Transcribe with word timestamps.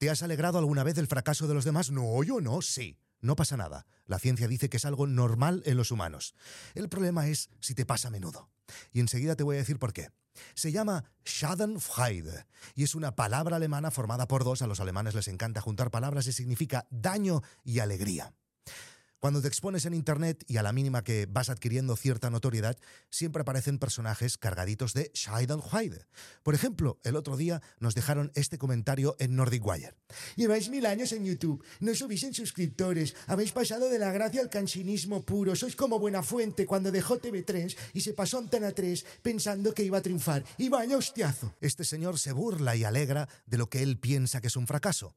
¿Te 0.00 0.08
has 0.08 0.22
alegrado 0.22 0.56
alguna 0.56 0.82
vez 0.82 0.94
del 0.94 1.08
fracaso 1.08 1.46
de 1.46 1.52
los 1.52 1.66
demás? 1.66 1.90
No, 1.90 2.22
yo 2.22 2.40
no, 2.40 2.62
sí. 2.62 2.96
No 3.20 3.36
pasa 3.36 3.58
nada. 3.58 3.84
La 4.06 4.18
ciencia 4.18 4.48
dice 4.48 4.70
que 4.70 4.78
es 4.78 4.86
algo 4.86 5.06
normal 5.06 5.62
en 5.66 5.76
los 5.76 5.90
humanos. 5.90 6.34
El 6.74 6.88
problema 6.88 7.28
es 7.28 7.50
si 7.60 7.74
te 7.74 7.84
pasa 7.84 8.08
a 8.08 8.10
menudo. 8.10 8.48
Y 8.94 9.00
enseguida 9.00 9.36
te 9.36 9.42
voy 9.42 9.56
a 9.56 9.58
decir 9.58 9.78
por 9.78 9.92
qué. 9.92 10.08
Se 10.54 10.72
llama 10.72 11.04
Schadenfreude 11.26 12.46
y 12.74 12.84
es 12.84 12.94
una 12.94 13.14
palabra 13.14 13.56
alemana 13.56 13.90
formada 13.90 14.26
por 14.26 14.42
dos. 14.42 14.62
A 14.62 14.66
los 14.66 14.80
alemanes 14.80 15.14
les 15.14 15.28
encanta 15.28 15.60
juntar 15.60 15.90
palabras 15.90 16.26
y 16.28 16.32
significa 16.32 16.86
daño 16.88 17.42
y 17.62 17.80
alegría. 17.80 18.32
Cuando 19.20 19.42
te 19.42 19.48
expones 19.48 19.84
en 19.84 19.92
Internet 19.92 20.44
y 20.48 20.56
a 20.56 20.62
la 20.62 20.72
mínima 20.72 21.04
que 21.04 21.26
vas 21.26 21.50
adquiriendo 21.50 21.94
cierta 21.94 22.30
notoriedad, 22.30 22.78
siempre 23.10 23.42
aparecen 23.42 23.78
personajes 23.78 24.38
cargaditos 24.38 24.94
de 24.94 25.12
Schadenfreude. 25.14 26.06
Por 26.42 26.54
ejemplo, 26.54 26.98
el 27.04 27.16
otro 27.16 27.36
día 27.36 27.60
nos 27.80 27.94
dejaron 27.94 28.32
este 28.34 28.56
comentario 28.56 29.16
en 29.18 29.36
Nordic 29.36 29.66
Wire. 29.66 29.94
Lleváis 30.36 30.70
mil 30.70 30.86
años 30.86 31.12
en 31.12 31.26
YouTube, 31.26 31.62
no 31.80 31.94
subís 31.94 32.22
en 32.22 32.32
suscriptores, 32.32 33.14
habéis 33.26 33.52
pasado 33.52 33.90
de 33.90 33.98
la 33.98 34.10
gracia 34.10 34.40
al 34.40 34.48
cansinismo 34.48 35.22
puro, 35.22 35.54
sois 35.54 35.76
como 35.76 35.98
Buena 35.98 36.22
Fuente 36.22 36.64
cuando 36.64 36.90
dejó 36.90 37.20
TV3 37.20 37.76
y 37.92 38.00
se 38.00 38.14
pasó 38.14 38.38
a 38.38 38.40
Antena 38.40 38.72
3 38.72 39.04
pensando 39.20 39.74
que 39.74 39.84
iba 39.84 39.98
a 39.98 40.02
triunfar. 40.02 40.44
Y 40.56 40.70
vaya 40.70 40.96
hostiazo. 40.96 41.54
Este 41.60 41.84
señor 41.84 42.18
se 42.18 42.32
burla 42.32 42.74
y 42.74 42.84
alegra 42.84 43.28
de 43.44 43.58
lo 43.58 43.68
que 43.68 43.82
él 43.82 43.98
piensa 43.98 44.40
que 44.40 44.46
es 44.46 44.56
un 44.56 44.66
fracaso. 44.66 45.14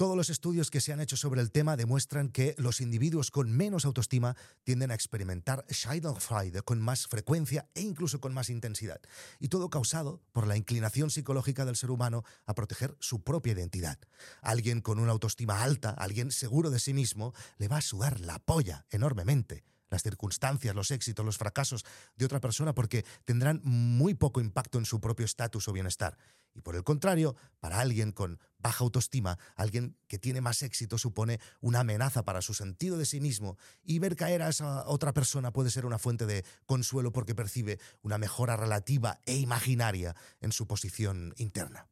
Todos 0.00 0.16
los 0.16 0.30
estudios 0.30 0.70
que 0.70 0.80
se 0.80 0.94
han 0.94 1.00
hecho 1.02 1.18
sobre 1.18 1.42
el 1.42 1.52
tema 1.52 1.76
demuestran 1.76 2.30
que 2.30 2.54
los 2.56 2.80
individuos 2.80 3.30
con 3.30 3.52
menos 3.52 3.84
autoestima 3.84 4.34
tienden 4.64 4.90
a 4.90 4.94
experimentar 4.94 5.66
Schadenfreude 5.68 6.62
con 6.62 6.80
más 6.80 7.06
frecuencia 7.06 7.68
e 7.74 7.82
incluso 7.82 8.18
con 8.18 8.32
más 8.32 8.48
intensidad. 8.48 9.02
Y 9.40 9.48
todo 9.48 9.68
causado 9.68 10.22
por 10.32 10.46
la 10.46 10.56
inclinación 10.56 11.10
psicológica 11.10 11.66
del 11.66 11.76
ser 11.76 11.90
humano 11.90 12.24
a 12.46 12.54
proteger 12.54 12.96
su 12.98 13.22
propia 13.22 13.52
identidad. 13.52 13.98
Alguien 14.40 14.80
con 14.80 15.00
una 15.00 15.12
autoestima 15.12 15.62
alta, 15.62 15.90
alguien 15.90 16.30
seguro 16.30 16.70
de 16.70 16.78
sí 16.78 16.94
mismo, 16.94 17.34
le 17.58 17.68
va 17.68 17.76
a 17.76 17.82
sudar 17.82 18.20
la 18.20 18.38
polla 18.38 18.86
enormemente 18.88 19.64
las 19.90 20.02
circunstancias, 20.02 20.74
los 20.74 20.90
éxitos, 20.90 21.24
los 21.24 21.36
fracasos 21.36 21.84
de 22.16 22.24
otra 22.24 22.40
persona 22.40 22.74
porque 22.74 23.04
tendrán 23.24 23.60
muy 23.64 24.14
poco 24.14 24.40
impacto 24.40 24.78
en 24.78 24.86
su 24.86 25.00
propio 25.00 25.26
estatus 25.26 25.68
o 25.68 25.72
bienestar. 25.72 26.16
Y 26.54 26.62
por 26.62 26.74
el 26.74 26.82
contrario, 26.82 27.36
para 27.60 27.80
alguien 27.80 28.12
con 28.12 28.40
baja 28.58 28.82
autoestima, 28.82 29.38
alguien 29.54 29.96
que 30.08 30.18
tiene 30.18 30.40
más 30.40 30.62
éxito 30.62 30.98
supone 30.98 31.38
una 31.60 31.80
amenaza 31.80 32.24
para 32.24 32.42
su 32.42 32.54
sentido 32.54 32.98
de 32.98 33.06
sí 33.06 33.20
mismo 33.20 33.56
y 33.82 33.98
ver 33.98 34.16
caer 34.16 34.42
a 34.42 34.48
esa 34.48 34.86
otra 34.86 35.12
persona 35.12 35.52
puede 35.52 35.70
ser 35.70 35.86
una 35.86 35.98
fuente 35.98 36.26
de 36.26 36.44
consuelo 36.66 37.12
porque 37.12 37.34
percibe 37.34 37.78
una 38.02 38.18
mejora 38.18 38.56
relativa 38.56 39.20
e 39.26 39.36
imaginaria 39.36 40.16
en 40.40 40.52
su 40.52 40.66
posición 40.66 41.34
interna. 41.36 41.86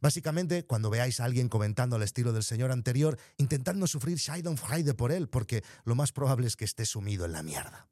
Básicamente, 0.00 0.64
cuando 0.64 0.90
veáis 0.90 1.20
a 1.20 1.24
alguien 1.24 1.48
comentando 1.48 1.96
al 1.96 2.02
estilo 2.02 2.32
del 2.32 2.42
señor 2.42 2.72
anterior, 2.72 3.18
intentando 3.36 3.86
sufrir 3.86 4.18
Schadenfreude 4.18 4.94
por 4.94 5.12
él, 5.12 5.28
porque 5.28 5.62
lo 5.84 5.94
más 5.94 6.12
probable 6.12 6.46
es 6.46 6.56
que 6.56 6.64
esté 6.64 6.86
sumido 6.86 7.24
en 7.24 7.32
la 7.32 7.42
mierda. 7.42 7.88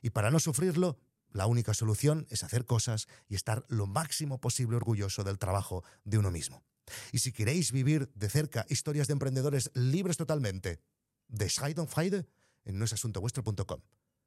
Y 0.00 0.10
para 0.10 0.30
no 0.30 0.40
sufrirlo, 0.40 0.98
la 1.30 1.46
única 1.46 1.72
solución 1.72 2.26
es 2.30 2.42
hacer 2.42 2.66
cosas 2.66 3.06
y 3.28 3.34
estar 3.34 3.64
lo 3.68 3.86
máximo 3.86 4.40
posible 4.40 4.76
orgulloso 4.76 5.24
del 5.24 5.38
trabajo 5.38 5.84
de 6.04 6.18
uno 6.18 6.30
mismo. 6.30 6.64
Y 7.12 7.18
si 7.18 7.32
queréis 7.32 7.72
vivir 7.72 8.10
de 8.14 8.28
cerca 8.28 8.66
historias 8.68 9.06
de 9.06 9.12
emprendedores 9.12 9.70
libres 9.74 10.16
totalmente 10.16 10.80
de 11.28 11.48
Schadenfreude, 11.48 12.26
en 12.64 12.78
noesasuntovuestro.com. 12.78 13.80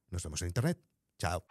Nos 0.10 0.24
vemos 0.24 0.42
en 0.42 0.48
internet. 0.48 0.80
Chao. 1.18 1.46